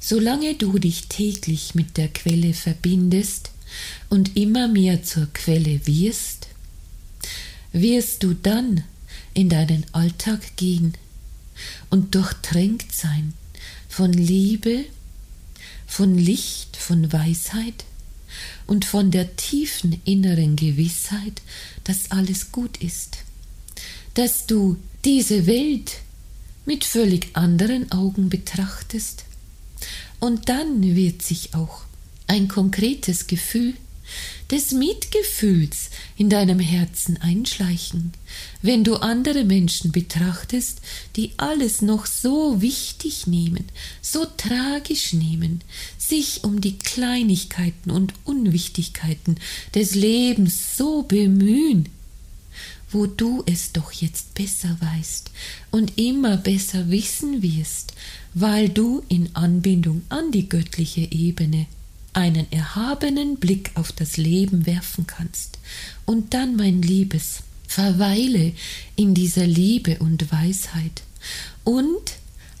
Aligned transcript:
solange 0.00 0.54
du 0.54 0.78
dich 0.78 1.06
täglich 1.06 1.74
mit 1.74 1.96
der 1.96 2.08
Quelle 2.08 2.54
verbindest 2.54 3.50
und 4.08 4.36
immer 4.36 4.66
mehr 4.66 5.04
zur 5.04 5.26
Quelle 5.32 5.86
wirst, 5.86 6.48
wirst 7.72 8.22
du 8.22 8.34
dann 8.34 8.82
in 9.34 9.48
deinen 9.48 9.84
Alltag 9.92 10.56
gehen 10.56 10.94
und 11.90 12.14
durchtränkt 12.14 12.92
sein 12.92 13.34
von 13.88 14.12
Liebe, 14.12 14.86
von 15.86 16.16
Licht, 16.16 16.76
von 16.76 17.12
Weisheit 17.12 17.84
und 18.66 18.84
von 18.84 19.10
der 19.10 19.36
tiefen 19.36 20.00
inneren 20.04 20.56
Gewissheit, 20.56 21.42
dass 21.84 22.10
alles 22.10 22.52
gut 22.52 22.78
ist, 22.78 23.18
dass 24.14 24.46
du 24.46 24.76
diese 25.04 25.46
Welt 25.46 25.98
mit 26.66 26.84
völlig 26.84 27.28
anderen 27.34 27.90
Augen 27.90 28.28
betrachtest. 28.28 29.24
Und 30.20 30.48
dann 30.48 30.82
wird 30.82 31.22
sich 31.22 31.54
auch 31.54 31.82
ein 32.26 32.46
konkretes 32.46 33.26
Gefühl 33.26 33.74
des 34.50 34.72
Mitgefühls 34.72 35.90
in 36.16 36.28
deinem 36.28 36.58
Herzen 36.58 37.16
einschleichen, 37.18 38.12
wenn 38.62 38.84
du 38.84 38.96
andere 38.96 39.44
Menschen 39.44 39.92
betrachtest, 39.92 40.80
die 41.16 41.32
alles 41.36 41.82
noch 41.82 42.06
so 42.06 42.60
wichtig 42.60 43.26
nehmen, 43.26 43.64
so 44.02 44.26
tragisch 44.36 45.12
nehmen, 45.12 45.62
sich 45.98 46.44
um 46.44 46.60
die 46.60 46.78
Kleinigkeiten 46.78 47.90
und 47.90 48.12
Unwichtigkeiten 48.24 49.36
des 49.74 49.94
Lebens 49.94 50.76
so 50.76 51.02
bemühen, 51.02 51.88
wo 52.92 53.06
du 53.06 53.42
es 53.46 53.72
doch 53.72 53.92
jetzt 53.92 54.34
besser 54.34 54.76
weißt 54.80 55.30
und 55.70 55.98
immer 55.98 56.36
besser 56.36 56.90
wissen 56.90 57.42
wirst, 57.42 57.94
weil 58.34 58.68
du 58.68 59.02
in 59.08 59.34
Anbindung 59.34 60.02
an 60.08 60.32
die 60.32 60.48
göttliche 60.48 61.02
Ebene 61.02 61.66
einen 62.12 62.50
erhabenen 62.50 63.36
Blick 63.36 63.70
auf 63.74 63.92
das 63.92 64.16
Leben 64.16 64.66
werfen 64.66 65.06
kannst. 65.06 65.58
Und 66.04 66.34
dann, 66.34 66.56
mein 66.56 66.82
Liebes, 66.82 67.42
verweile 67.66 68.52
in 68.96 69.14
dieser 69.14 69.46
Liebe 69.46 69.98
und 70.00 70.32
Weisheit 70.32 71.02
und 71.62 72.16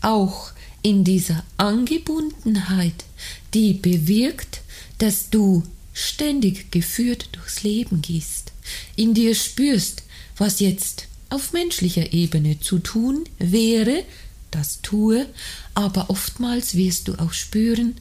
auch 0.00 0.52
in 0.82 1.04
dieser 1.04 1.44
Angebundenheit, 1.56 3.04
die 3.52 3.74
bewirkt, 3.74 4.62
dass 4.98 5.30
du 5.30 5.62
ständig 5.92 6.70
geführt 6.70 7.28
durchs 7.32 7.62
Leben 7.62 8.02
gehst, 8.02 8.52
in 8.96 9.14
dir 9.14 9.34
spürst, 9.34 10.02
was 10.36 10.60
jetzt 10.60 11.06
auf 11.30 11.52
menschlicher 11.52 12.12
Ebene 12.12 12.60
zu 12.60 12.78
tun 12.78 13.24
wäre, 13.38 14.04
das 14.50 14.80
tue, 14.82 15.26
aber 15.74 16.10
oftmals 16.10 16.76
wirst 16.76 17.08
du 17.08 17.14
auch 17.14 17.32
spüren, 17.32 17.96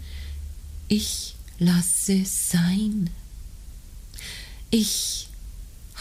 ich 0.87 1.35
lasse 1.57 2.23
sein. 2.25 3.09
Ich 4.69 5.27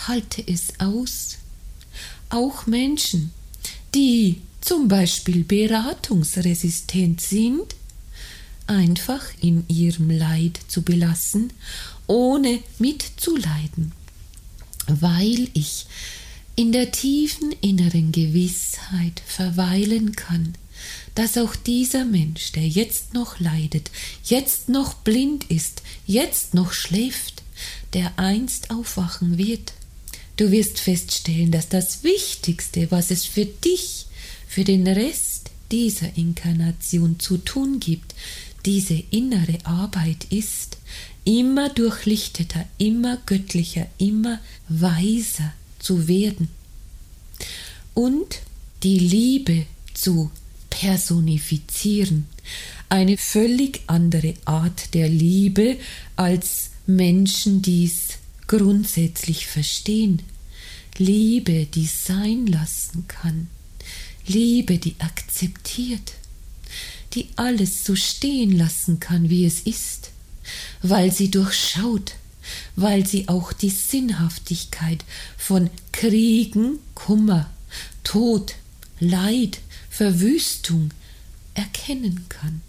halte 0.06 0.42
es 0.46 0.80
aus. 0.80 1.38
Auch 2.28 2.66
Menschen, 2.66 3.32
die 3.94 4.42
zum 4.60 4.88
Beispiel 4.88 5.44
beratungsresistent 5.44 7.20
sind, 7.20 7.74
einfach 8.66 9.22
in 9.40 9.64
ihrem 9.68 10.10
Leid 10.10 10.60
zu 10.68 10.82
belassen, 10.82 11.52
ohne 12.06 12.60
mitzuleiden, 12.78 13.92
weil 14.88 15.48
ich 15.54 15.86
in 16.54 16.72
der 16.72 16.90
tiefen 16.92 17.52
inneren 17.60 18.12
Gewissheit 18.12 19.22
verweilen 19.26 20.14
kann, 20.14 20.54
dass 21.14 21.38
auch 21.38 21.54
dieser 21.56 22.04
Mensch, 22.04 22.52
der 22.52 22.66
jetzt 22.66 23.14
noch 23.14 23.38
leidet, 23.38 23.90
jetzt 24.24 24.68
noch 24.68 24.94
blind 24.94 25.44
ist, 25.44 25.82
jetzt 26.06 26.54
noch 26.54 26.72
schläft, 26.72 27.42
der 27.92 28.18
einst 28.18 28.70
aufwachen 28.70 29.38
wird. 29.38 29.72
Du 30.36 30.50
wirst 30.50 30.80
feststellen, 30.80 31.50
dass 31.50 31.68
das 31.68 32.02
Wichtigste, 32.02 32.90
was 32.90 33.10
es 33.10 33.24
für 33.24 33.44
dich, 33.44 34.06
für 34.48 34.64
den 34.64 34.86
Rest 34.86 35.50
dieser 35.70 36.16
Inkarnation 36.16 37.18
zu 37.18 37.38
tun 37.38 37.80
gibt, 37.80 38.14
diese 38.64 39.02
innere 39.10 39.58
Arbeit 39.64 40.26
ist, 40.30 40.78
immer 41.24 41.68
durchlichteter, 41.68 42.66
immer 42.78 43.18
göttlicher, 43.26 43.86
immer 43.98 44.40
weiser 44.68 45.52
zu 45.78 46.08
werden 46.08 46.48
und 47.94 48.40
die 48.82 48.98
Liebe 48.98 49.66
zu 49.94 50.30
personifizieren. 50.70 52.26
Eine 52.88 53.16
völlig 53.16 53.82
andere 53.86 54.34
Art 54.44 54.94
der 54.94 55.08
Liebe, 55.08 55.78
als 56.16 56.70
Menschen 56.86 57.62
dies 57.62 58.18
grundsätzlich 58.46 59.46
verstehen. 59.46 60.22
Liebe, 60.98 61.66
die 61.66 61.86
sein 61.86 62.46
lassen 62.46 63.06
kann. 63.08 63.48
Liebe, 64.26 64.78
die 64.78 64.94
akzeptiert, 64.98 66.14
die 67.14 67.28
alles 67.36 67.84
so 67.84 67.96
stehen 67.96 68.52
lassen 68.52 69.00
kann, 69.00 69.30
wie 69.30 69.44
es 69.44 69.60
ist, 69.60 70.11
weil 70.82 71.12
sie 71.12 71.30
durchschaut, 71.30 72.14
weil 72.76 73.06
sie 73.06 73.28
auch 73.28 73.52
die 73.52 73.70
Sinnhaftigkeit 73.70 75.04
von 75.36 75.70
Kriegen, 75.92 76.78
Kummer, 76.94 77.50
Tod, 78.04 78.54
Leid, 78.98 79.60
Verwüstung 79.90 80.90
erkennen 81.54 82.26
kann. 82.28 82.62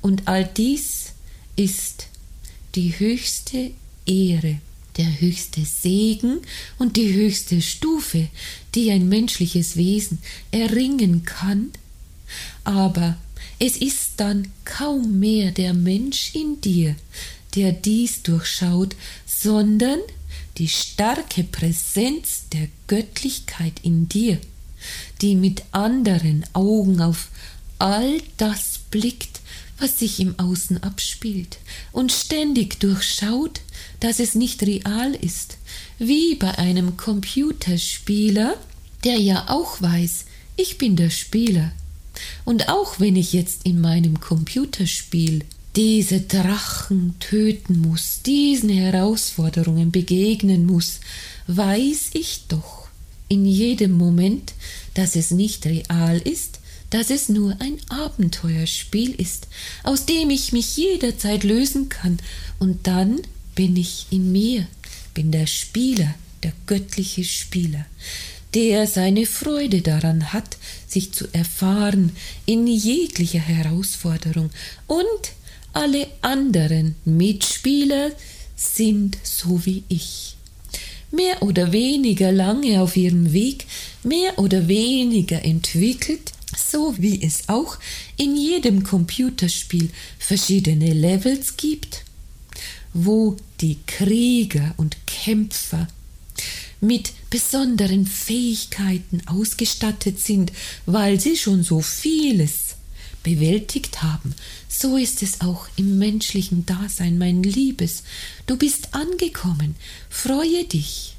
Und 0.00 0.28
all 0.28 0.44
dies 0.44 1.12
ist 1.56 2.06
die 2.74 2.98
höchste 2.98 3.72
Ehre, 4.06 4.60
der 4.96 5.20
höchste 5.20 5.64
Segen 5.64 6.40
und 6.78 6.96
die 6.96 7.12
höchste 7.12 7.60
Stufe, 7.62 8.28
die 8.74 8.90
ein 8.90 9.08
menschliches 9.08 9.76
Wesen 9.76 10.18
erringen 10.50 11.24
kann, 11.24 11.70
aber 12.64 13.16
es 13.58 13.76
ist 13.76 14.12
dann 14.18 14.48
kaum 14.64 15.18
mehr 15.18 15.50
der 15.50 15.74
Mensch 15.74 16.34
in 16.34 16.60
dir, 16.60 16.94
der 17.54 17.72
dies 17.72 18.22
durchschaut, 18.22 18.94
sondern 19.26 20.00
die 20.58 20.68
starke 20.68 21.44
Präsenz 21.44 22.44
der 22.52 22.68
Göttlichkeit 22.86 23.74
in 23.82 24.08
dir, 24.08 24.38
die 25.20 25.34
mit 25.34 25.62
anderen 25.72 26.44
Augen 26.52 27.00
auf 27.00 27.28
all 27.78 28.20
das 28.36 28.80
blickt, 28.90 29.40
was 29.78 29.98
sich 29.98 30.18
im 30.18 30.38
Außen 30.38 30.82
abspielt, 30.82 31.58
und 31.92 32.12
ständig 32.12 32.80
durchschaut, 32.80 33.60
dass 34.00 34.18
es 34.18 34.34
nicht 34.34 34.62
real 34.62 35.14
ist, 35.14 35.58
wie 35.98 36.34
bei 36.34 36.58
einem 36.58 36.96
Computerspieler, 36.96 38.56
der 39.04 39.18
ja 39.18 39.48
auch 39.48 39.80
weiß, 39.80 40.24
ich 40.56 40.78
bin 40.78 40.96
der 40.96 41.10
Spieler. 41.10 41.70
Und 42.44 42.68
auch 42.68 43.00
wenn 43.00 43.16
ich 43.16 43.32
jetzt 43.32 43.64
in 43.64 43.80
meinem 43.80 44.20
Computerspiel 44.20 45.44
diese 45.76 46.20
Drachen 46.20 47.14
töten 47.20 47.80
muss, 47.80 48.22
diesen 48.22 48.70
Herausforderungen 48.70 49.90
begegnen 49.90 50.66
muss, 50.66 51.00
weiß 51.46 52.10
ich 52.14 52.44
doch 52.48 52.88
in 53.28 53.44
jedem 53.44 53.92
Moment, 53.92 54.54
dass 54.94 55.14
es 55.14 55.30
nicht 55.30 55.66
real 55.66 56.18
ist, 56.18 56.60
dass 56.90 57.10
es 57.10 57.28
nur 57.28 57.56
ein 57.60 57.78
Abenteuerspiel 57.90 59.14
ist, 59.14 59.48
aus 59.82 60.06
dem 60.06 60.30
ich 60.30 60.52
mich 60.52 60.76
jederzeit 60.76 61.44
lösen 61.44 61.88
kann, 61.88 62.18
und 62.58 62.86
dann 62.86 63.20
bin 63.54 63.76
ich 63.76 64.06
in 64.10 64.32
mir, 64.32 64.66
bin 65.14 65.30
der 65.30 65.46
Spieler, 65.46 66.14
der 66.42 66.52
göttliche 66.66 67.24
Spieler, 67.24 67.84
der 68.54 68.86
seine 68.86 69.26
Freude 69.26 69.82
daran 69.82 70.32
hat, 70.32 70.56
sich 70.86 71.12
zu 71.12 71.26
erfahren 71.32 72.16
in 72.46 72.66
jeglicher 72.66 73.40
Herausforderung, 73.40 74.50
und 74.86 75.32
alle 75.72 76.08
anderen 76.22 76.96
Mitspieler 77.04 78.10
sind 78.56 79.18
so 79.22 79.64
wie 79.66 79.84
ich. 79.88 80.36
Mehr 81.10 81.42
oder 81.42 81.72
weniger 81.72 82.32
lange 82.32 82.82
auf 82.82 82.96
ihrem 82.96 83.32
Weg, 83.32 83.66
mehr 84.02 84.38
oder 84.38 84.68
weniger 84.68 85.44
entwickelt, 85.44 86.32
so 86.56 86.94
wie 86.98 87.22
es 87.22 87.48
auch 87.48 87.78
in 88.16 88.36
jedem 88.36 88.82
Computerspiel 88.82 89.90
verschiedene 90.18 90.92
Levels 90.92 91.56
gibt, 91.56 92.04
wo 92.92 93.36
die 93.60 93.78
Krieger 93.86 94.74
und 94.76 94.96
Kämpfer 95.06 95.88
mit 96.80 97.12
besonderen 97.30 98.06
Fähigkeiten 98.06 99.22
ausgestattet 99.26 100.20
sind, 100.20 100.52
weil 100.86 101.20
sie 101.20 101.36
schon 101.36 101.62
so 101.62 101.80
vieles 101.80 102.76
bewältigt 103.22 104.02
haben, 104.02 104.34
so 104.68 104.96
ist 104.96 105.22
es 105.22 105.40
auch 105.40 105.68
im 105.76 105.98
menschlichen 105.98 106.64
Dasein, 106.64 107.18
mein 107.18 107.42
Liebes. 107.42 108.04
Du 108.46 108.56
bist 108.56 108.94
angekommen, 108.94 109.74
freue 110.08 110.64
dich. 110.64 111.16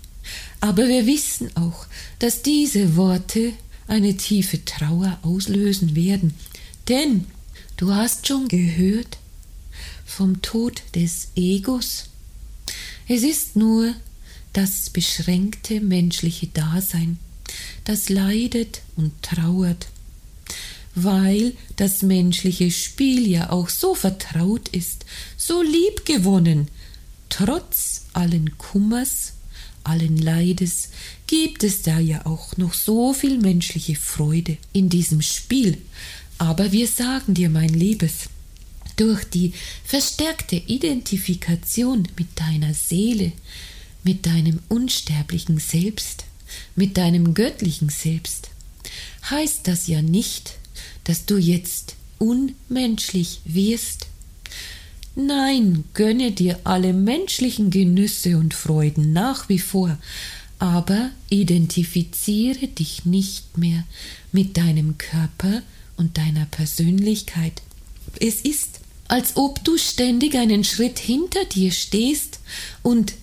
Aber 0.61 0.87
wir 0.87 1.05
wissen 1.05 1.55
auch, 1.55 1.85
dass 2.19 2.41
diese 2.41 2.95
Worte 2.95 3.53
eine 3.87 4.15
tiefe 4.17 4.63
Trauer 4.65 5.19
auslösen 5.23 5.95
werden, 5.95 6.33
denn 6.87 7.25
Du 7.79 7.95
hast 7.95 8.27
schon 8.27 8.49
gehört 8.49 9.19
vom 10.05 10.41
Tod 10.41 10.83
des 10.95 11.29
Egos. 11.37 12.09
Es 13.07 13.23
ist 13.23 13.55
nur 13.55 13.95
das 14.59 14.89
beschränkte 14.89 15.79
menschliche 15.79 16.47
Dasein, 16.47 17.17
das 17.85 18.09
leidet 18.09 18.81
und 18.97 19.13
trauert, 19.21 19.87
weil 20.95 21.53
das 21.77 22.01
menschliche 22.01 22.69
Spiel 22.69 23.25
ja 23.25 23.51
auch 23.51 23.69
so 23.69 23.95
vertraut 23.95 24.67
ist, 24.67 25.05
so 25.37 25.61
liebgewonnen, 25.61 26.67
trotz 27.29 28.07
allen 28.11 28.57
Kummers, 28.57 29.35
allen 29.85 30.17
Leides 30.17 30.89
gibt 31.25 31.63
es 31.63 31.81
da 31.83 31.97
ja 31.97 32.25
auch 32.25 32.57
noch 32.57 32.73
so 32.73 33.13
viel 33.13 33.37
menschliche 33.37 33.95
Freude 33.95 34.57
in 34.73 34.89
diesem 34.89 35.21
Spiel. 35.21 35.77
Aber 36.37 36.73
wir 36.73 36.87
sagen 36.89 37.33
dir, 37.33 37.49
mein 37.49 37.69
Liebes, 37.69 38.27
durch 38.97 39.23
die 39.23 39.53
verstärkte 39.85 40.57
Identifikation 40.57 42.05
mit 42.17 42.27
deiner 42.37 42.73
Seele, 42.73 43.31
mit 44.03 44.25
deinem 44.25 44.59
unsterblichen 44.69 45.59
Selbst, 45.59 46.25
mit 46.75 46.97
deinem 46.97 47.33
göttlichen 47.33 47.89
Selbst, 47.89 48.49
heißt 49.29 49.67
das 49.67 49.87
ja 49.87 50.01
nicht, 50.01 50.55
dass 51.03 51.25
du 51.25 51.37
jetzt 51.37 51.95
unmenschlich 52.17 53.41
wirst. 53.45 54.07
Nein, 55.15 55.83
gönne 55.93 56.31
dir 56.31 56.59
alle 56.63 56.93
menschlichen 56.93 57.71
Genüsse 57.71 58.37
und 58.37 58.53
Freuden 58.53 59.11
nach 59.11 59.49
wie 59.49 59.59
vor, 59.59 59.97
aber 60.59 61.11
identifiziere 61.29 62.67
dich 62.67 63.05
nicht 63.05 63.57
mehr 63.57 63.85
mit 64.31 64.57
deinem 64.57 64.97
Körper 64.97 65.61
und 65.97 66.17
deiner 66.17 66.45
Persönlichkeit. 66.45 67.61
Es 68.19 68.41
ist, 68.41 68.79
als 69.07 69.35
ob 69.35 69.63
du 69.63 69.77
ständig 69.77 70.35
einen 70.35 70.63
Schritt 70.63 70.99
hinter 70.99 71.43
dir 71.45 71.71
stehst 71.71 72.39
und 72.83 73.13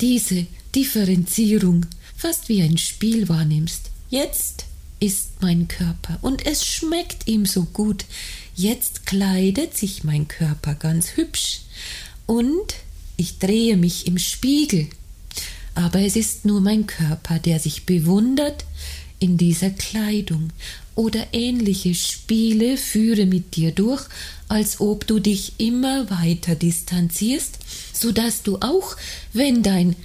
diese 0.00 0.46
Differenzierung 0.74 1.86
fast 2.16 2.48
wie 2.48 2.62
ein 2.62 2.78
Spiel 2.78 3.28
wahrnimmst. 3.28 3.90
Jetzt 4.10 4.66
ist 5.00 5.42
mein 5.42 5.68
Körper 5.68 6.18
und 6.22 6.46
es 6.46 6.64
schmeckt 6.64 7.26
ihm 7.26 7.46
so 7.46 7.64
gut. 7.64 8.04
Jetzt 8.54 9.06
kleidet 9.06 9.76
sich 9.76 10.04
mein 10.04 10.28
Körper 10.28 10.74
ganz 10.74 11.16
hübsch 11.16 11.60
und 12.26 12.74
ich 13.16 13.38
drehe 13.38 13.76
mich 13.76 14.06
im 14.06 14.18
Spiegel. 14.18 14.88
Aber 15.74 16.00
es 16.00 16.16
ist 16.16 16.46
nur 16.46 16.60
mein 16.60 16.86
Körper, 16.86 17.38
der 17.38 17.58
sich 17.58 17.84
bewundert 17.84 18.64
in 19.18 19.36
dieser 19.36 19.70
Kleidung 19.70 20.50
oder 20.94 21.26
ähnliche 21.32 21.94
Spiele 21.94 22.76
führe 22.76 23.26
mit 23.26 23.56
dir 23.56 23.72
durch, 23.72 24.04
als 24.48 24.80
ob 24.80 25.06
du 25.06 25.18
dich 25.18 25.54
immer 25.58 26.10
weiter 26.10 26.54
distanzierst, 26.54 27.58
so 27.92 28.12
dass 28.12 28.42
du 28.42 28.58
auch, 28.60 28.96
wenn 29.32 29.62
dein 29.62 29.96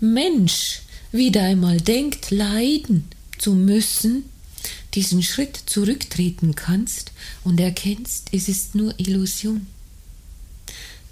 Mensch 0.00 0.82
wieder 1.12 1.42
einmal 1.42 1.80
denkt, 1.80 2.30
leiden 2.30 3.04
zu 3.38 3.54
müssen, 3.54 4.24
diesen 4.94 5.22
Schritt 5.22 5.58
zurücktreten 5.66 6.54
kannst 6.54 7.12
und 7.44 7.60
erkennst, 7.60 8.28
es 8.32 8.48
ist 8.48 8.74
nur 8.74 8.98
Illusion. 8.98 9.66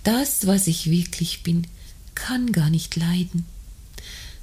Das, 0.03 0.47
was 0.47 0.67
ich 0.67 0.91
wirklich 0.91 1.43
bin, 1.43 1.67
kann 2.15 2.53
gar 2.53 2.71
nicht 2.71 2.97
leiden. 2.97 3.47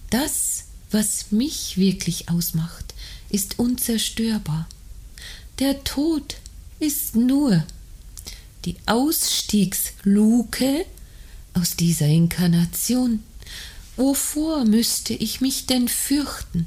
Das, 0.09 0.65
was 0.89 1.31
mich 1.31 1.77
wirklich 1.77 2.30
ausmacht, 2.30 2.91
ist 3.31 3.60
unzerstörbar. 3.60 4.68
Der 5.60 5.83
Tod 5.83 6.38
ist 6.80 7.16
nur 7.16 7.63
die 8.66 8.75
Ausstiegsluke 8.86 10.86
aus 11.54 11.75
dieser 11.75 12.07
Inkarnation. 12.07 13.24
Wovor 13.98 14.66
müsste 14.66 15.13
ich 15.13 15.42
mich 15.42 15.66
denn 15.66 15.88
fürchten, 15.88 16.66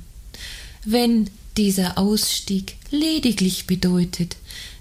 wenn 0.85 1.31
dieser 1.57 1.99
Ausstieg 1.99 2.77
lediglich 2.91 3.67
bedeutet, 3.67 4.37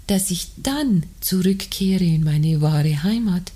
dass 0.07 0.31
ich 0.31 0.47
dann 0.57 1.05
zurückkehre 1.21 2.03
in 2.03 2.23
meine 2.23 2.61
wahre 2.61 3.03
Heimat? 3.03 3.51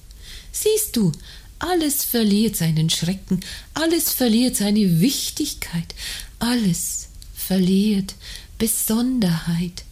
Siehst 0.52 0.96
du, 0.96 1.12
alles 1.60 2.04
verliert 2.04 2.56
seinen 2.56 2.90
Schrecken, 2.90 3.42
alles 3.74 4.12
verliert 4.12 4.56
seine 4.56 5.02
Wichtigkeit, 5.02 5.96
alles 6.40 7.10
verliert 7.48 8.16
Besonderheit, 8.58 9.86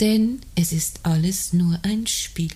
denn 0.00 0.40
es 0.54 0.72
ist 0.72 1.00
alles 1.02 1.52
nur 1.52 1.78
ein 1.82 2.06
Spiel. 2.06 2.52